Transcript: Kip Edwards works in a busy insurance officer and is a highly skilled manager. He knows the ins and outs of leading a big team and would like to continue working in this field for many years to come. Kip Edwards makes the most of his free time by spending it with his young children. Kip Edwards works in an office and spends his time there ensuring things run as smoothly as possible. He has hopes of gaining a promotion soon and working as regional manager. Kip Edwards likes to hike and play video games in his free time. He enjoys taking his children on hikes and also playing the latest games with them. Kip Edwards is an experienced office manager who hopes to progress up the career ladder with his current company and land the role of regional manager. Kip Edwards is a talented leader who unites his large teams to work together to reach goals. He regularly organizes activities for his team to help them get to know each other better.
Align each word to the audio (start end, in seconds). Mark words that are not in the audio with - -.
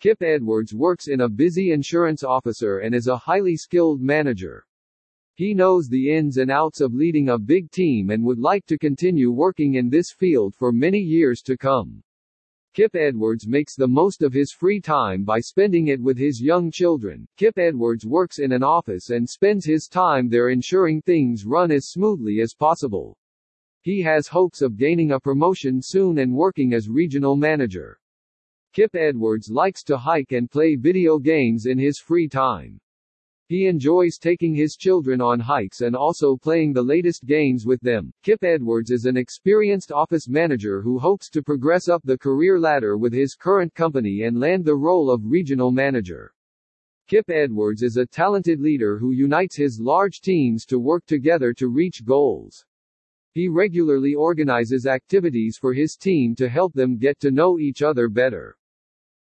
Kip 0.00 0.22
Edwards 0.22 0.72
works 0.72 1.08
in 1.08 1.20
a 1.20 1.28
busy 1.28 1.72
insurance 1.72 2.24
officer 2.24 2.78
and 2.78 2.94
is 2.94 3.06
a 3.06 3.18
highly 3.18 3.54
skilled 3.54 4.00
manager. 4.00 4.64
He 5.34 5.52
knows 5.52 5.88
the 5.88 6.16
ins 6.16 6.38
and 6.38 6.50
outs 6.50 6.80
of 6.80 6.94
leading 6.94 7.28
a 7.28 7.38
big 7.38 7.70
team 7.70 8.08
and 8.08 8.24
would 8.24 8.38
like 8.38 8.64
to 8.68 8.78
continue 8.78 9.30
working 9.30 9.74
in 9.74 9.90
this 9.90 10.10
field 10.10 10.54
for 10.54 10.72
many 10.72 10.98
years 10.98 11.42
to 11.42 11.54
come. 11.54 12.02
Kip 12.72 12.96
Edwards 12.96 13.46
makes 13.46 13.76
the 13.76 13.86
most 13.86 14.22
of 14.22 14.32
his 14.32 14.52
free 14.52 14.80
time 14.80 15.22
by 15.22 15.38
spending 15.38 15.88
it 15.88 16.00
with 16.00 16.16
his 16.16 16.40
young 16.40 16.70
children. 16.70 17.28
Kip 17.36 17.58
Edwards 17.58 18.06
works 18.06 18.38
in 18.38 18.52
an 18.52 18.62
office 18.62 19.10
and 19.10 19.28
spends 19.28 19.66
his 19.66 19.86
time 19.86 20.30
there 20.30 20.48
ensuring 20.48 21.02
things 21.02 21.44
run 21.44 21.70
as 21.70 21.88
smoothly 21.88 22.40
as 22.40 22.54
possible. 22.54 23.18
He 23.82 24.00
has 24.00 24.28
hopes 24.28 24.62
of 24.62 24.78
gaining 24.78 25.12
a 25.12 25.20
promotion 25.20 25.82
soon 25.82 26.20
and 26.20 26.34
working 26.34 26.72
as 26.72 26.88
regional 26.88 27.36
manager. 27.36 28.00
Kip 28.72 28.94
Edwards 28.94 29.50
likes 29.50 29.82
to 29.82 29.96
hike 29.96 30.30
and 30.30 30.48
play 30.48 30.76
video 30.76 31.18
games 31.18 31.66
in 31.66 31.76
his 31.76 31.98
free 31.98 32.28
time. 32.28 32.78
He 33.48 33.66
enjoys 33.66 34.16
taking 34.16 34.54
his 34.54 34.76
children 34.76 35.20
on 35.20 35.40
hikes 35.40 35.80
and 35.80 35.96
also 35.96 36.36
playing 36.36 36.72
the 36.72 36.82
latest 36.82 37.24
games 37.24 37.66
with 37.66 37.80
them. 37.80 38.12
Kip 38.22 38.44
Edwards 38.44 38.92
is 38.92 39.06
an 39.06 39.16
experienced 39.16 39.90
office 39.90 40.28
manager 40.28 40.82
who 40.82 41.00
hopes 41.00 41.28
to 41.30 41.42
progress 41.42 41.88
up 41.88 42.00
the 42.04 42.16
career 42.16 42.60
ladder 42.60 42.96
with 42.96 43.12
his 43.12 43.34
current 43.34 43.74
company 43.74 44.22
and 44.22 44.38
land 44.38 44.64
the 44.64 44.76
role 44.76 45.10
of 45.10 45.24
regional 45.24 45.72
manager. 45.72 46.32
Kip 47.08 47.28
Edwards 47.28 47.82
is 47.82 47.96
a 47.96 48.06
talented 48.06 48.60
leader 48.60 48.98
who 48.98 49.10
unites 49.10 49.56
his 49.56 49.80
large 49.80 50.20
teams 50.20 50.64
to 50.66 50.78
work 50.78 51.04
together 51.06 51.52
to 51.54 51.66
reach 51.66 52.04
goals. 52.04 52.64
He 53.32 53.48
regularly 53.48 54.14
organizes 54.14 54.86
activities 54.86 55.58
for 55.60 55.74
his 55.74 55.96
team 55.96 56.36
to 56.36 56.48
help 56.48 56.72
them 56.72 56.98
get 56.98 57.18
to 57.18 57.32
know 57.32 57.58
each 57.58 57.82
other 57.82 58.08
better. 58.08 58.56